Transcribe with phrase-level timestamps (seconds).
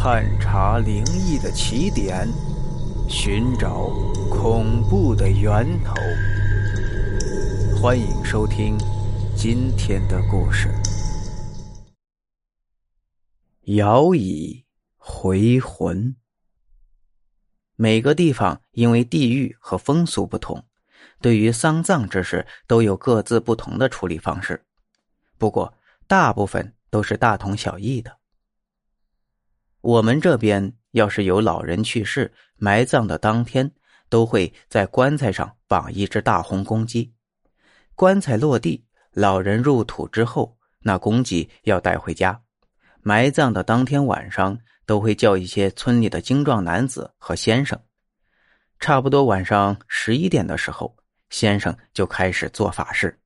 [0.00, 2.28] 探查灵异的起点，
[3.08, 3.88] 寻找
[4.30, 5.92] 恐怖的源头。
[7.76, 8.78] 欢迎收听
[9.36, 10.68] 今天的故事：
[13.62, 14.64] 摇椅
[14.96, 16.14] 回魂。
[17.74, 20.64] 每个地方因为地域和风俗不同，
[21.20, 24.64] 对于丧葬之事都有各自不同的处理方式。
[25.36, 25.74] 不过，
[26.06, 28.17] 大部分都是大同小异的。
[29.80, 33.70] 我们这边要是有老人去世，埋葬的当天
[34.08, 37.12] 都会在棺材上绑一只大红公鸡。
[37.94, 42.40] 棺材落地，老人入土之后，那公鸡要带回家。
[43.02, 47.78] 埋葬的当天晚上，都会叫一些村里的精壮男子和先生。
[48.80, 50.96] 差不多晚上十一点的时候，
[51.30, 53.18] 先生就开始做法事，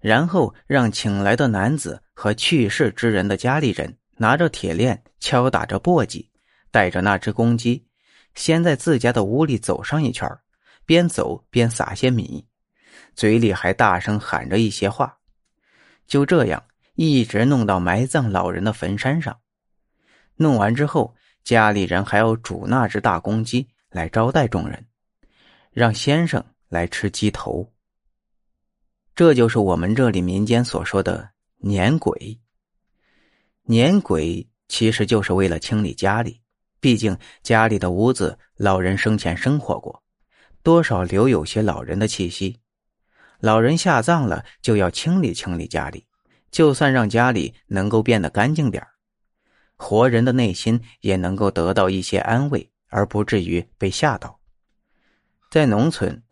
[0.00, 3.96] 然后让请来的男子和去世之人的家里人。
[4.16, 6.28] 拿着铁链，敲打着簸箕，
[6.70, 7.86] 带着那只公鸡，
[8.34, 10.28] 先在自家的屋里走上一圈，
[10.86, 12.46] 边走边撒些米，
[13.14, 15.18] 嘴里还大声喊着一些话。
[16.06, 16.62] 就这样，
[16.94, 19.38] 一直弄到埋葬老人的坟山上。
[20.36, 24.86] 弄完之后，家里人还要煮那只大公鸡来招待众人，
[25.70, 27.72] 让先生来吃鸡头。
[29.14, 32.40] 这就是我们这里民间所说的撵鬼。
[33.66, 36.42] 撵鬼其实就是为了清理家里，
[36.80, 40.02] 毕竟家里的屋子老人生前生活过，
[40.62, 42.60] 多少留有些老人的气息。
[43.40, 46.06] 老人下葬了，就要清理清理家里，
[46.50, 48.86] 就算让家里能够变得干净点
[49.76, 54.38] 活人的内心也能够得到一些安慰，而不至于被吓到。
[55.50, 56.22] 在农村，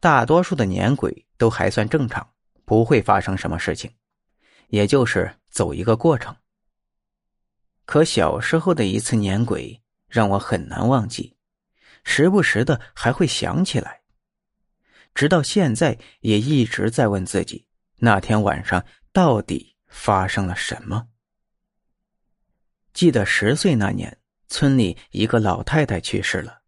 [0.00, 2.28] 大多数的撵鬼都还算正常，
[2.64, 3.92] 不会发生什么事情，
[4.68, 6.34] 也就是走一个过程。
[7.90, 11.36] 可小时候的一次撵鬼让我很难忘记，
[12.04, 14.02] 时不时的还会想起来。
[15.12, 21.08] 直到现在也一直在问自己：那天晚上到底发生了什么？
[22.92, 26.60] 记得十岁那年，村里一个老太太去世了。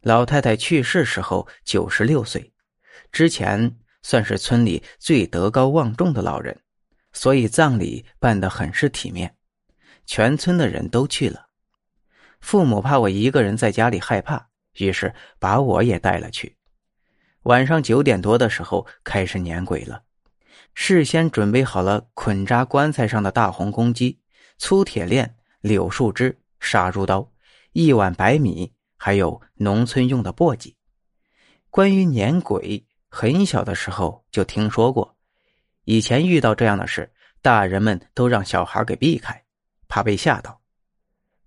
[0.00, 2.50] 老太太去世时候九十六岁，
[3.12, 6.58] 之前算是村里最德高望重的老人，
[7.12, 9.36] 所以葬礼办得很是体面。
[10.06, 11.46] 全村的人都去了，
[12.40, 16.56] 父母怕我一个人在家里害怕，于是把我也带了去。
[17.44, 20.02] 晚上九点多的时候开始撵鬼了，
[20.74, 24.20] 事先准备好了捆扎棺材上的大红公鸡、
[24.58, 27.30] 粗铁链、柳树枝、杀猪刀、
[27.72, 30.74] 一碗白米，还有农村用的簸箕。
[31.68, 35.16] 关于撵鬼，很小的时候就听说过，
[35.84, 39.43] 以前遇到这样的事，大人们都让小孩给避开。
[39.94, 40.60] 怕被吓到，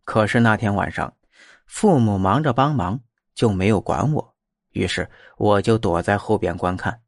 [0.05, 1.17] 可是那天晚上，
[1.65, 3.01] 父母忙着帮忙，
[3.35, 4.35] 就没有管我。
[4.69, 7.01] 于是我就躲在后边观看。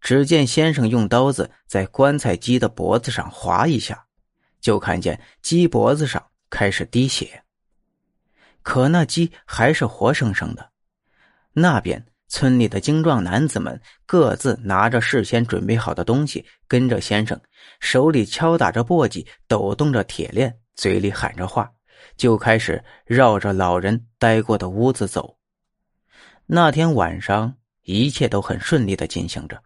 [0.00, 4.06] 只见先生用刀子在棺材鸡的脖子上划一下，
[4.60, 7.44] 就看见鸡脖子上开始滴血。
[8.62, 10.72] 可那鸡还是活生生的。
[11.52, 17.40] 那边村里的精壮男子们各自拿着事先准备好的东西，跟着先生。
[17.80, 21.70] 手里敲打着簸箕，抖动着铁链，嘴里喊着话，
[22.16, 25.36] 就开始绕着老人待过的屋子走。
[26.46, 29.62] 那天晚上，一切都很顺利的进行着。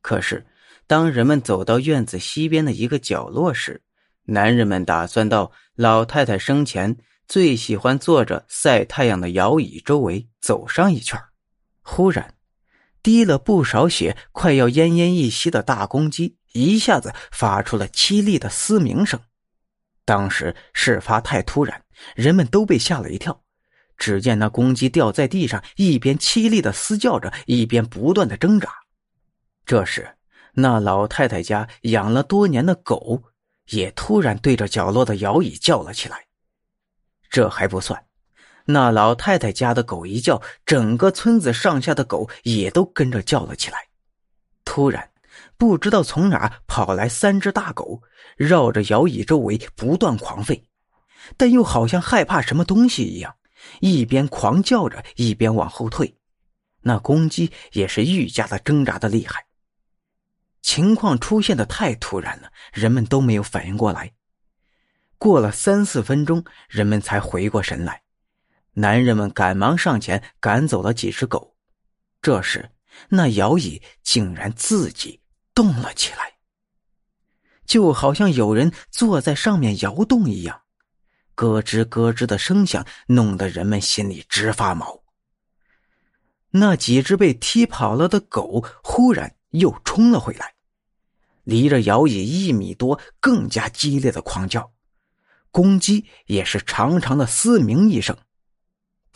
[0.00, 0.44] 可是，
[0.86, 3.82] 当人们走到院子西边的一个角落时，
[4.24, 6.96] 男人们打算到老太太生前
[7.28, 11.20] 最喜欢坐着晒太阳的摇椅周围走上一圈。
[11.88, 12.34] 忽然，
[13.00, 16.36] 滴了不少血、快要奄奄一息的大公鸡。
[16.52, 19.20] 一下子发出了凄厉的嘶鸣声，
[20.04, 21.84] 当时事发太突然，
[22.16, 23.42] 人们都被吓了一跳。
[23.96, 28.68] 只见那公鸡掉在地上，一边凄厉的嘶叫着，一边不断的挣扎。
[29.64, 30.16] 这时，
[30.54, 33.22] 那老太太家养了多年的狗
[33.66, 36.26] 也突然对着角落的摇椅叫了起来。
[37.30, 38.04] 这还不算，
[38.66, 43.88] 那老太太家的狗一叫，整个村子上下的狗也都跟着叫了起来。
[44.64, 45.10] 突然。
[45.58, 48.02] 不知道从哪跑来三只大狗，
[48.36, 50.62] 绕着摇椅周围不断狂吠，
[51.38, 53.34] 但又好像害怕什么东西一样，
[53.80, 56.14] 一边狂叫着，一边往后退。
[56.82, 59.46] 那公鸡也是愈加的挣扎的厉害。
[60.60, 64.12] 情况出现的太突然了，人们都没有反应过来。
[65.16, 68.02] 过了三四分钟，人们才回过神来，
[68.76, 71.56] 男人们赶忙上前赶走了几只狗。
[72.22, 72.70] 这时，
[73.10, 75.20] 那摇椅竟然自己。
[75.54, 76.34] 动了起来，
[77.64, 80.64] 就好像有人坐在上面摇动一样。
[81.34, 85.02] 咯吱咯吱的声响弄得人们心里直发毛。
[86.50, 90.56] 那几只被踢跑了的狗忽然又冲了回来，
[91.42, 94.72] 离着摇椅一米多，更加激烈的狂叫。
[95.50, 98.14] 公鸡也是长长的嘶鸣一声，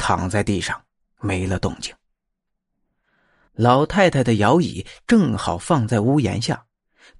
[0.01, 0.83] 躺在地上
[1.21, 1.95] 没了动静。
[3.53, 6.65] 老太太的摇椅正好放在屋檐下，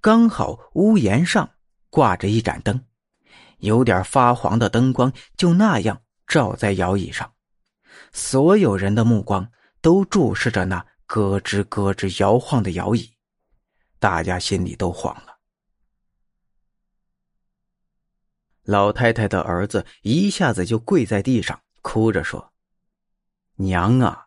[0.01, 1.51] 刚好屋檐上
[1.91, 2.83] 挂着一盏灯，
[3.59, 7.31] 有点发黄的灯光就那样照在摇椅上，
[8.13, 9.53] 所有人的目光
[9.83, 13.13] 都注视着那咯吱咯吱摇晃的摇椅，
[13.99, 15.37] 大家心里都慌了。
[18.63, 22.50] 老太太的儿子一下子就跪在地上，哭着说
[23.61, 24.27] ：“娘啊！”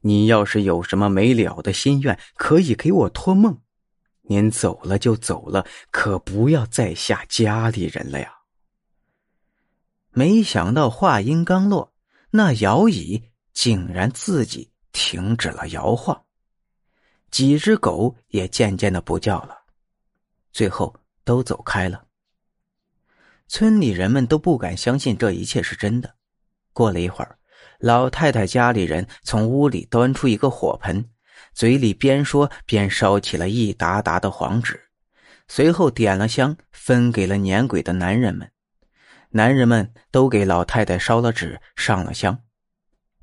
[0.00, 3.60] 你要是有什么没了的心愿，可以给我托梦。
[4.22, 8.32] 您走了就走了，可不要再吓家里人了呀。
[10.10, 11.92] 没想到话音刚落，
[12.30, 13.22] 那摇椅
[13.52, 16.24] 竟然自己停止了摇晃，
[17.30, 19.58] 几只狗也渐渐的不叫了，
[20.52, 20.94] 最后
[21.24, 22.04] 都走开了。
[23.48, 26.14] 村里人们都不敢相信这一切是真的。
[26.72, 27.37] 过了一会儿。
[27.78, 31.08] 老太太家里人从屋里端出一个火盆，
[31.54, 34.80] 嘴里边说边烧起了一沓沓的黄纸，
[35.46, 38.50] 随后点了香，分给了撵鬼的男人们。
[39.30, 42.36] 男人们都给老太太烧了纸，上了香。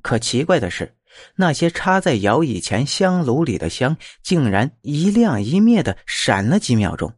[0.00, 0.96] 可奇怪的是，
[1.34, 7.12] 那些插在摇椅前香炉里的香，竟然一亮一灭的闪了几秒钟，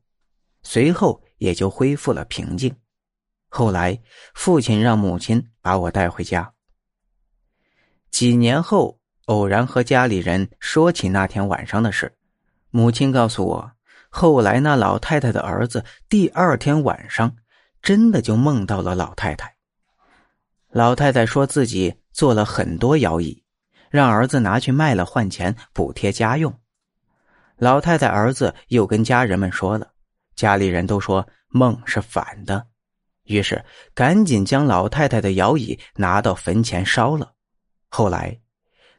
[0.64, 2.74] 随后也就恢复了平静。
[3.48, 4.00] 后来，
[4.34, 6.52] 父亲让母亲把我带回家。
[8.10, 12.12] 几年后，偶然和家里人说起那天晚上的事，
[12.70, 13.72] 母亲告诉我，
[14.08, 17.36] 后来那老太太的儿子第二天晚上
[17.82, 19.54] 真的就梦到了老太太。
[20.70, 23.42] 老太太说自己做了很多摇椅，
[23.90, 26.58] 让儿子拿去卖了换钱补贴家用。
[27.56, 29.88] 老太太儿子又跟家人们说了，
[30.34, 32.66] 家里人都说梦是反的，
[33.24, 33.64] 于是
[33.94, 37.32] 赶紧将老太太的摇椅拿到坟前烧了。
[37.88, 38.38] 后来，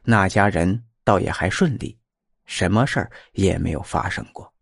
[0.02, 1.98] 那家人倒也还顺利，
[2.44, 4.52] 什么事儿也没有发生过。